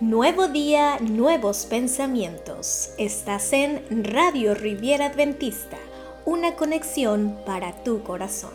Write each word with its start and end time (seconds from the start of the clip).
Nuevo 0.00 0.46
día, 0.46 1.00
nuevos 1.00 1.66
pensamientos. 1.66 2.90
Estás 2.98 3.52
en 3.52 4.04
Radio 4.04 4.54
Riviera 4.54 5.06
Adventista, 5.06 5.76
una 6.24 6.54
conexión 6.54 7.36
para 7.44 7.82
tu 7.82 8.04
corazón. 8.04 8.52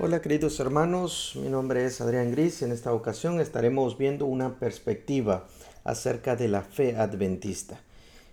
Hola 0.00 0.20
queridos 0.20 0.58
hermanos, 0.58 1.38
mi 1.40 1.48
nombre 1.48 1.84
es 1.84 2.00
Adrián 2.00 2.32
Gris 2.32 2.62
y 2.62 2.64
en 2.64 2.72
esta 2.72 2.92
ocasión 2.92 3.40
estaremos 3.40 3.96
viendo 3.96 4.26
una 4.26 4.58
perspectiva 4.58 5.46
acerca 5.84 6.34
de 6.34 6.48
la 6.48 6.62
fe 6.62 6.96
adventista. 6.96 7.80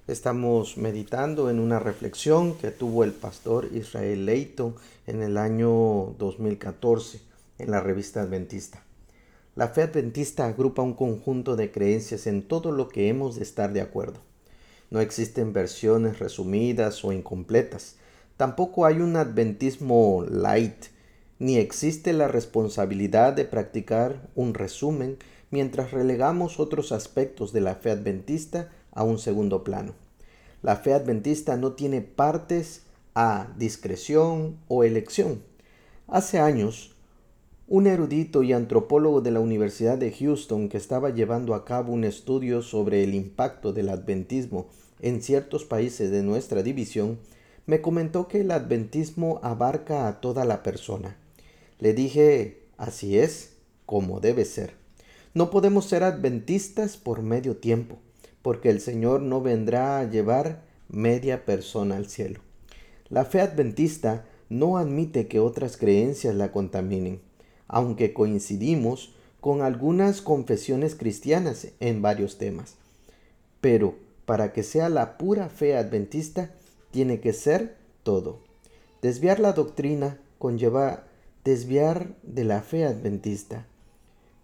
Estamos 0.07 0.75
meditando 0.75 1.51
en 1.51 1.59
una 1.59 1.77
reflexión 1.77 2.55
que 2.55 2.71
tuvo 2.71 3.03
el 3.03 3.11
pastor 3.11 3.69
Israel 3.75 4.25
Leighton 4.25 4.73
en 5.05 5.21
el 5.21 5.37
año 5.37 6.15
2014 6.17 7.21
en 7.59 7.69
la 7.69 7.79
revista 7.79 8.21
Adventista. 8.21 8.86
La 9.57 9.69
fe 9.69 9.81
adventista 9.81 10.45
agrupa 10.45 10.83
un 10.83 10.93
conjunto 10.93 11.55
de 11.55 11.71
creencias 11.71 12.27
en 12.27 12.43
todo 12.43 12.71
lo 12.71 12.89
que 12.89 13.09
hemos 13.09 13.37
de 13.37 13.41
estar 13.41 13.73
de 13.73 13.81
acuerdo. 13.81 14.19
No 14.91 14.99
existen 14.99 15.51
versiones 15.51 16.19
resumidas 16.19 17.03
o 17.03 17.11
incompletas. 17.11 17.95
Tampoco 18.37 18.85
hay 18.85 18.99
un 18.99 19.15
adventismo 19.15 20.23
light, 20.29 20.85
ni 21.39 21.57
existe 21.57 22.13
la 22.13 22.27
responsabilidad 22.27 23.33
de 23.33 23.45
practicar 23.45 24.29
un 24.35 24.53
resumen 24.53 25.17
mientras 25.49 25.89
relegamos 25.89 26.59
otros 26.59 26.91
aspectos 26.91 27.51
de 27.51 27.61
la 27.61 27.73
fe 27.73 27.89
adventista 27.89 28.69
a 28.91 29.03
un 29.03 29.17
segundo 29.17 29.63
plano. 29.63 29.95
La 30.61 30.75
fe 30.75 30.93
adventista 30.93 31.57
no 31.57 31.71
tiene 31.71 32.01
partes 32.01 32.83
a 33.15 33.47
discreción 33.57 34.59
o 34.67 34.83
elección. 34.83 35.41
Hace 36.07 36.37
años, 36.37 36.95
un 37.69 37.85
erudito 37.85 38.43
y 38.43 38.53
antropólogo 38.53 39.19
de 39.19 39.31
la 39.31 39.41
Universidad 39.41 39.97
de 39.97 40.13
Houston 40.13 40.69
que 40.69 40.77
estaba 40.77 41.09
llevando 41.09 41.53
a 41.53 41.65
cabo 41.65 41.91
un 41.91 42.05
estudio 42.05 42.61
sobre 42.61 43.03
el 43.03 43.13
impacto 43.13 43.73
del 43.73 43.89
adventismo 43.89 44.69
en 45.01 45.21
ciertos 45.21 45.65
países 45.65 46.09
de 46.09 46.23
nuestra 46.23 46.63
división, 46.63 47.19
me 47.65 47.81
comentó 47.81 48.29
que 48.29 48.39
el 48.39 48.51
adventismo 48.51 49.41
abarca 49.43 50.07
a 50.07 50.21
toda 50.21 50.45
la 50.45 50.63
persona. 50.63 51.17
Le 51.79 51.93
dije, 51.93 52.61
así 52.77 53.19
es, 53.19 53.57
como 53.85 54.21
debe 54.21 54.45
ser. 54.45 54.73
No 55.33 55.49
podemos 55.49 55.85
ser 55.85 56.03
adventistas 56.03 56.95
por 56.95 57.21
medio 57.21 57.57
tiempo, 57.57 57.97
porque 58.41 58.69
el 58.69 58.79
Señor 58.79 59.21
no 59.21 59.41
vendrá 59.41 59.99
a 59.99 60.09
llevar 60.09 60.63
media 60.87 61.43
persona 61.43 61.97
al 61.97 62.07
cielo. 62.07 62.39
La 63.09 63.25
fe 63.25 63.41
adventista 63.41 64.25
no 64.49 64.77
admite 64.77 65.27
que 65.27 65.41
otras 65.41 65.75
creencias 65.75 66.33
la 66.33 66.53
contaminen 66.53 67.26
aunque 67.67 68.13
coincidimos 68.13 69.13
con 69.39 69.61
algunas 69.61 70.21
confesiones 70.21 70.95
cristianas 70.95 71.67
en 71.79 72.01
varios 72.01 72.37
temas. 72.37 72.75
Pero 73.61 73.95
para 74.25 74.51
que 74.51 74.63
sea 74.63 74.89
la 74.89 75.17
pura 75.17 75.49
fe 75.49 75.77
adventista, 75.77 76.51
tiene 76.91 77.19
que 77.19 77.33
ser 77.33 77.77
todo. 78.03 78.39
Desviar 79.01 79.39
la 79.39 79.53
doctrina 79.53 80.19
conlleva 80.37 81.05
desviar 81.43 82.15
de 82.23 82.43
la 82.43 82.61
fe 82.61 82.85
adventista. 82.85 83.65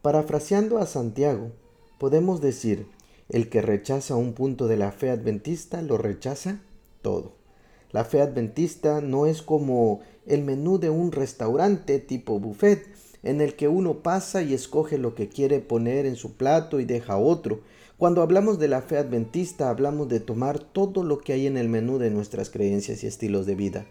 Parafraseando 0.01 0.77
a 0.77 0.85
Santiago, 0.85 1.51
podemos 1.97 2.39
decir, 2.39 2.87
el 3.29 3.49
que 3.49 3.61
rechaza 3.61 4.15
un 4.15 4.33
punto 4.33 4.67
de 4.67 4.77
la 4.77 4.91
fe 4.91 5.09
adventista 5.09 5.81
lo 5.81 5.97
rechaza 5.97 6.59
todo. 7.01 7.33
La 7.91 8.05
fe 8.05 8.21
adventista 8.21 9.01
no 9.01 9.25
es 9.25 9.41
como 9.41 9.99
el 10.25 10.43
menú 10.43 10.79
de 10.79 10.89
un 10.89 11.11
restaurante 11.11 11.99
tipo 11.99 12.39
buffet, 12.39 12.87
en 13.23 13.39
el 13.39 13.55
que 13.55 13.69
uno 13.69 13.99
pasa 14.03 14.43
y 14.43 14.53
escoge 14.53 14.97
lo 14.97 15.15
que 15.15 15.29
quiere 15.29 15.59
poner 15.59 16.05
en 16.05 16.15
su 16.15 16.33
plato 16.33 16.79
y 16.79 16.85
deja 16.85 17.17
otro. 17.17 17.61
Cuando 17.97 18.21
hablamos 18.21 18.59
de 18.59 18.67
la 18.67 18.81
fe 18.81 18.97
adventista 18.97 19.69
hablamos 19.69 20.09
de 20.09 20.19
tomar 20.19 20.59
todo 20.59 21.03
lo 21.03 21.19
que 21.19 21.33
hay 21.33 21.47
en 21.47 21.57
el 21.57 21.69
menú 21.69 21.97
de 21.97 22.09
nuestras 22.09 22.49
creencias 22.49 23.03
y 23.03 23.07
estilos 23.07 23.45
de 23.45 23.55
vida. 23.55 23.85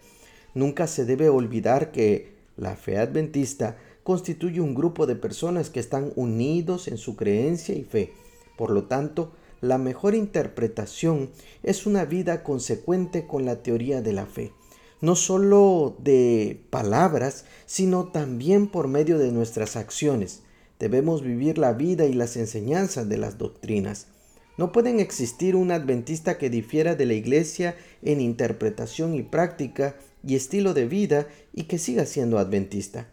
Nunca 0.53 0.85
se 0.85 1.05
debe 1.05 1.29
olvidar 1.29 1.91
que 1.91 2.33
la 2.57 2.75
fe 2.75 2.99
adventista 2.99 3.77
constituye 4.03 4.61
un 4.61 4.75
grupo 4.75 5.07
de 5.07 5.15
personas 5.15 5.71
que 5.71 5.79
están 5.79 6.11
unidos 6.15 6.87
en 6.87 6.97
su 6.97 7.15
creencia 7.15 7.73
y 7.73 7.83
fe. 7.83 8.13
Por 8.55 8.69
lo 8.69 8.83
tanto, 8.83 9.31
la 9.61 9.79
mejor 9.79 10.13
interpretación 10.13 11.31
es 11.63 11.87
una 11.87 12.05
vida 12.05 12.43
consecuente 12.43 13.25
con 13.25 13.45
la 13.45 13.63
teoría 13.63 14.01
de 14.01 14.13
la 14.13 14.27
fe 14.27 14.51
no 15.03 15.17
solo 15.17 15.97
de 16.01 16.61
palabras, 16.69 17.43
sino 17.65 18.05
también 18.05 18.67
por 18.67 18.87
medio 18.87 19.17
de 19.17 19.33
nuestras 19.33 19.75
acciones. 19.75 20.43
Debemos 20.79 21.23
vivir 21.23 21.57
la 21.57 21.73
vida 21.73 22.05
y 22.05 22.13
las 22.13 22.37
enseñanzas 22.37 23.09
de 23.09 23.17
las 23.17 23.37
doctrinas. 23.37 24.07
No 24.57 24.71
pueden 24.71 25.01
existir 25.01 25.57
un 25.57 25.71
adventista 25.71 26.37
que 26.37 26.49
difiera 26.49 26.95
de 26.95 27.05
la 27.05 27.15
iglesia 27.15 27.75
en 28.01 28.21
interpretación 28.21 29.13
y 29.13 29.23
práctica 29.23 29.97
y 30.25 30.35
estilo 30.35 30.73
de 30.73 30.87
vida 30.87 31.27
y 31.53 31.63
que 31.63 31.79
siga 31.79 32.05
siendo 32.05 32.39
adventista. 32.39 33.09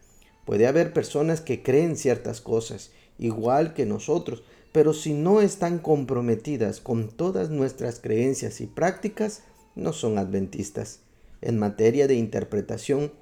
Puede 0.46 0.68
haber 0.68 0.92
personas 0.92 1.40
que 1.40 1.64
creen 1.64 1.96
ciertas 1.96 2.40
cosas, 2.40 2.92
igual 3.18 3.74
que 3.74 3.84
nosotros, 3.84 4.44
pero 4.70 4.94
si 4.94 5.12
no 5.12 5.40
están 5.40 5.80
comprometidas 5.80 6.80
con 6.80 7.08
todas 7.08 7.50
nuestras 7.50 7.98
creencias 7.98 8.60
y 8.60 8.68
prácticas, 8.68 9.42
no 9.74 9.92
son 9.92 10.18
adventistas 10.18 11.00
en 11.42 11.58
materia 11.58 12.06
de 12.06 12.14
interpretación, 12.14 13.12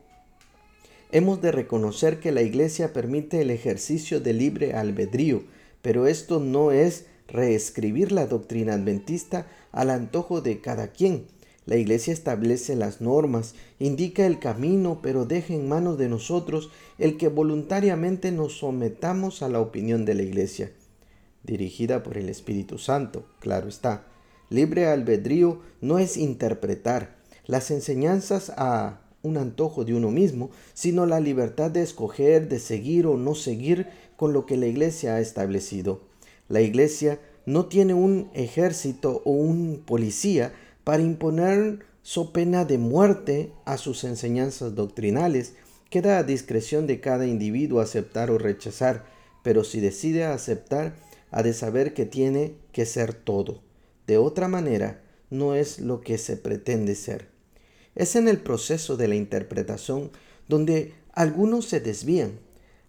hemos 1.11 1.41
de 1.41 1.53
reconocer 1.53 2.21
que 2.21 2.33
la 2.33 2.43
Iglesia 2.43 2.93
permite 2.93 3.41
el 3.41 3.51
ejercicio 3.51 4.21
de 4.21 4.33
libre 4.33 4.75
albedrío, 4.75 5.43
pero 5.83 6.07
esto 6.07 6.41
no 6.41 6.73
es 6.73 7.07
reescribir 7.29 8.13
la 8.13 8.27
doctrina 8.27 8.75
adventista 8.75 9.47
al 9.73 9.91
antojo 9.91 10.41
de 10.41 10.61
cada 10.61 10.89
quien. 10.89 11.27
La 11.67 11.77
Iglesia 11.77 12.15
establece 12.15 12.77
las 12.77 13.03
normas, 13.03 13.55
indica 13.79 14.27
el 14.27 14.39
camino, 14.39 15.01
pero 15.03 15.27
deja 15.27 15.53
en 15.53 15.69
manos 15.69 15.99
de 15.99 16.09
nosotros 16.09 16.71
el 16.99 17.19
que 17.19 17.29
voluntariamente 17.29 18.33
nos 18.33 18.59
sometamos 18.59 19.43
a 19.43 19.51
la 19.51 19.61
opinión 19.61 20.07
de 20.07 20.15
la 20.15 20.23
Iglesia, 20.23 20.73
dirigida 21.45 22.03
por 22.03 22.17
el 22.17 22.31
Espíritu 22.31 22.79
Santo, 22.79 23.27
claro 23.39 23.69
está. 23.69 24.07
Libre 24.49 24.87
albedrío 24.87 25.61
no 25.83 25.99
es 25.99 26.17
interpretar, 26.17 27.18
las 27.49 27.73
enseñanzas 27.73 28.53
a 28.57 29.01
un 29.23 29.37
antojo 29.37 29.85
de 29.85 29.95
uno 29.95 30.13
mismo, 30.13 30.51
sino 30.75 31.07
la 31.07 31.19
libertad 31.19 31.71
de 31.71 31.83
escoger, 31.83 32.49
de 32.49 32.61
seguir 32.61 33.07
o 33.07 33.17
no 33.17 33.35
seguir 33.35 33.89
con 34.17 34.33
lo 34.33 34.47
que 34.47 34.57
la 34.57 34.67
iglesia 34.67 35.17
ha 35.17 35.21
establecido. 35.21 36.03
La 36.49 36.61
iglesia 36.61 37.19
no 37.47 37.67
tiene 37.67 37.95
un 37.95 38.31
ejército 38.35 39.23
o 39.25 39.33
un 39.33 39.83
policía 39.85 40.53
para 40.85 41.03
imponer 41.03 41.81
so 42.03 42.33
pena 42.33 42.65
de 42.65 42.79
muerte 42.79 43.53
a 43.65 43.79
sus 43.79 44.05
enseñanzas 44.05 44.75
doctrinales. 44.75 45.55
Queda 45.91 46.19
a 46.19 46.25
discreción 46.25 46.87
de 46.87 47.01
cada 47.01 47.27
individuo 47.27 47.81
aceptar 47.81 48.31
o 48.31 48.39
rechazar, 48.39 49.07
pero 49.43 49.65
si 49.65 49.81
decide 49.81 50.25
aceptar, 50.25 50.97
ha 51.31 51.43
de 51.43 51.55
saber 51.55 51.95
que 51.95 52.05
tiene 52.05 52.55
que 52.73 52.85
ser 52.85 53.15
todo. 53.15 53.63
De 54.07 54.19
otra 54.19 54.49
manera, 54.49 55.03
no 55.31 55.55
es 55.55 55.81
lo 55.81 56.01
que 56.01 56.19
se 56.19 56.37
pretende 56.37 56.95
ser. 56.95 57.38
Es 57.99 58.15
en 58.15 58.29
el 58.29 58.39
proceso 58.39 58.97
de 58.97 59.09
la 59.09 59.17
interpretación 59.17 60.13
donde 60.47 60.93
algunos 61.15 61.65
se 61.65 61.81
desvían 61.81 62.39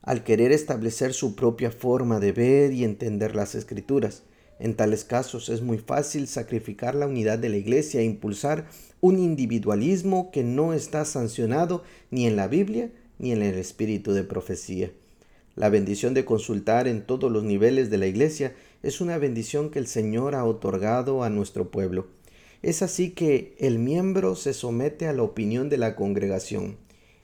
al 0.03 0.23
querer 0.23 0.51
establecer 0.51 1.15
su 1.15 1.35
propia 1.35 1.71
forma 1.71 2.19
de 2.19 2.31
ver 2.31 2.73
y 2.73 2.83
entender 2.83 3.35
las 3.35 3.55
escrituras. 3.55 4.21
En 4.59 4.75
tales 4.75 5.05
casos 5.05 5.49
es 5.49 5.63
muy 5.63 5.79
fácil 5.79 6.27
sacrificar 6.27 6.93
la 6.93 7.07
unidad 7.07 7.39
de 7.39 7.49
la 7.49 7.57
iglesia 7.57 8.01
e 8.01 8.03
impulsar 8.03 8.67
un 9.01 9.17
individualismo 9.17 10.29
que 10.29 10.43
no 10.43 10.73
está 10.73 11.03
sancionado 11.05 11.83
ni 12.11 12.27
en 12.27 12.35
la 12.35 12.47
Biblia 12.47 12.91
ni 13.17 13.31
en 13.31 13.41
el 13.41 13.55
espíritu 13.55 14.13
de 14.13 14.23
profecía. 14.23 14.91
La 15.55 15.69
bendición 15.69 16.13
de 16.13 16.23
consultar 16.23 16.87
en 16.87 17.01
todos 17.01 17.31
los 17.31 17.43
niveles 17.43 17.89
de 17.89 17.97
la 17.97 18.05
iglesia 18.05 18.53
es 18.83 19.01
una 19.01 19.17
bendición 19.17 19.71
que 19.71 19.79
el 19.79 19.87
Señor 19.87 20.35
ha 20.35 20.45
otorgado 20.45 21.23
a 21.23 21.31
nuestro 21.31 21.71
pueblo. 21.71 22.18
Es 22.61 22.81
así 22.81 23.11
que 23.11 23.55
el 23.57 23.79
miembro 23.79 24.35
se 24.35 24.53
somete 24.53 25.07
a 25.07 25.13
la 25.13 25.23
opinión 25.23 25.69
de 25.69 25.77
la 25.77 25.95
congregación 25.95 26.77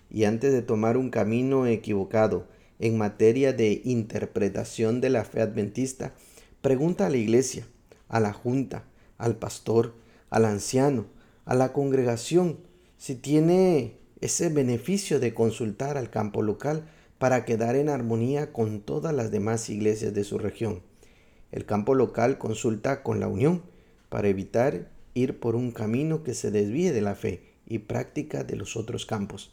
y 0.09 0.23
antes 0.23 0.53
de 0.53 0.61
tomar 0.61 0.95
un 0.95 1.09
camino 1.09 1.67
equivocado 1.67 2.47
en 2.79 2.97
materia 2.97 3.51
de 3.51 3.81
interpretación 3.83 5.01
de 5.01 5.09
la 5.09 5.25
fe 5.25 5.41
adventista, 5.41 6.13
pregunta 6.61 7.07
a 7.07 7.09
la 7.09 7.17
iglesia, 7.17 7.67
a 8.07 8.21
la 8.21 8.31
junta, 8.31 8.85
al 9.17 9.35
pastor, 9.35 9.95
al 10.29 10.45
anciano, 10.45 11.05
a 11.43 11.53
la 11.53 11.73
congregación, 11.73 12.59
si 12.97 13.15
tiene 13.15 13.97
ese 14.21 14.47
beneficio 14.47 15.19
de 15.19 15.33
consultar 15.33 15.97
al 15.97 16.09
campo 16.09 16.43
local 16.43 16.87
para 17.17 17.43
quedar 17.43 17.75
en 17.75 17.89
armonía 17.89 18.53
con 18.53 18.79
todas 18.79 19.13
las 19.13 19.31
demás 19.31 19.69
iglesias 19.69 20.13
de 20.13 20.23
su 20.23 20.37
región. 20.37 20.81
El 21.51 21.65
campo 21.65 21.93
local 21.93 22.37
consulta 22.37 23.03
con 23.03 23.19
la 23.19 23.27
unión 23.27 23.63
para 24.07 24.29
evitar 24.29 24.94
ir 25.15 25.39
por 25.39 25.55
un 25.55 25.71
camino 25.71 26.23
que 26.23 26.35
se 26.35 26.51
desvíe 26.51 26.91
de 26.91 27.01
la 27.01 27.15
fe 27.15 27.41
y 27.65 27.79
práctica 27.79 28.43
de 28.43 28.55
los 28.55 28.75
otros 28.75 29.07
campos. 29.07 29.51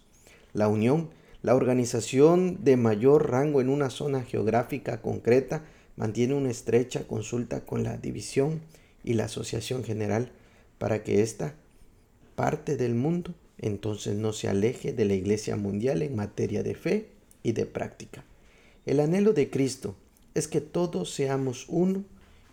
La 0.52 0.68
unión 0.68 1.08
La 1.40 1.56
organización 1.56 2.62
de 2.62 2.76
mayor 2.76 3.30
rango 3.30 3.60
en 3.60 3.68
una 3.68 3.90
zona 3.90 4.22
geográfica 4.22 5.02
concreta 5.02 5.64
mantiene 5.96 6.34
una 6.34 6.50
estrecha 6.50 7.08
consulta 7.08 7.64
con 7.64 7.82
la 7.82 7.96
división 7.96 8.60
y 9.02 9.14
la 9.14 9.24
Asociación 9.24 9.82
General 9.82 10.30
para 10.78 11.02
que 11.02 11.22
esta 11.22 11.54
parte 12.36 12.76
del 12.76 12.94
mundo 12.94 13.34
entonces 13.58 14.16
no 14.16 14.32
se 14.32 14.48
aleje 14.48 14.92
de 14.92 15.04
la 15.04 15.14
Iglesia 15.14 15.56
Mundial 15.56 16.02
en 16.02 16.14
materia 16.14 16.62
de 16.62 16.74
fe 16.74 17.08
y 17.42 17.52
de 17.52 17.66
práctica. 17.66 18.24
El 18.86 19.00
anhelo 19.00 19.32
de 19.32 19.50
Cristo 19.50 19.96
es 20.34 20.48
que 20.48 20.60
todos 20.60 21.12
seamos 21.12 21.66
uno 21.68 22.04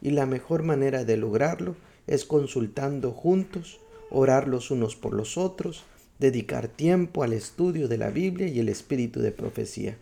y 0.01 0.11
la 0.11 0.25
mejor 0.25 0.63
manera 0.63 1.05
de 1.05 1.17
lograrlo 1.17 1.75
es 2.09 2.25
consultando 2.25 3.11
juntos, 3.11 3.79
orar 4.09 4.47
los 4.47 4.71
unos 4.71 4.95
por 4.95 5.13
los 5.13 5.37
otros, 5.37 5.83
dedicar 6.17 6.67
tiempo 6.67 7.21
al 7.21 7.33
estudio 7.33 7.87
de 7.87 7.99
la 7.99 8.09
Biblia 8.09 8.47
y 8.47 8.59
el 8.59 8.67
espíritu 8.67 9.19
de 9.19 9.31
profecía, 9.31 9.95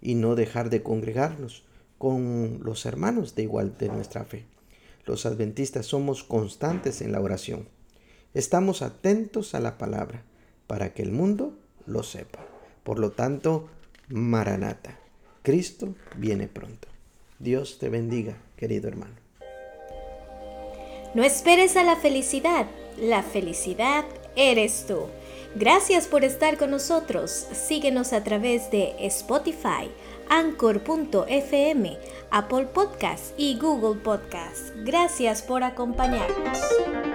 y 0.00 0.14
no 0.14 0.34
dejar 0.34 0.70
de 0.70 0.82
congregarnos 0.82 1.62
con 1.98 2.60
los 2.62 2.86
hermanos 2.86 3.34
de 3.34 3.42
igual 3.42 3.76
de 3.78 3.88
nuestra 3.88 4.24
fe. 4.24 4.46
Los 5.04 5.26
adventistas 5.26 5.84
somos 5.84 6.24
constantes 6.24 7.02
en 7.02 7.12
la 7.12 7.20
oración. 7.20 7.68
Estamos 8.32 8.80
atentos 8.80 9.54
a 9.54 9.60
la 9.60 9.76
palabra 9.76 10.24
para 10.66 10.94
que 10.94 11.02
el 11.02 11.12
mundo 11.12 11.58
lo 11.84 12.02
sepa. 12.02 12.46
Por 12.82 12.98
lo 12.98 13.10
tanto, 13.12 13.68
Maranata, 14.08 14.98
Cristo 15.42 15.94
viene 16.16 16.48
pronto. 16.48 16.88
Dios 17.38 17.78
te 17.78 17.90
bendiga, 17.90 18.38
querido 18.56 18.88
hermano. 18.88 19.16
No 21.14 21.22
esperes 21.22 21.76
a 21.76 21.84
la 21.84 21.96
felicidad, 21.96 22.66
la 22.98 23.22
felicidad 23.22 24.04
eres 24.34 24.86
tú. 24.86 25.06
Gracias 25.54 26.06
por 26.06 26.24
estar 26.24 26.56
con 26.56 26.70
nosotros. 26.70 27.30
Síguenos 27.52 28.14
a 28.14 28.24
través 28.24 28.70
de 28.70 28.94
Spotify, 29.00 29.90
Anchor.fm, 30.30 31.98
Apple 32.30 32.64
Podcast 32.72 33.34
y 33.36 33.58
Google 33.58 34.00
Podcast. 34.00 34.70
Gracias 34.76 35.42
por 35.42 35.62
acompañarnos. 35.62 37.11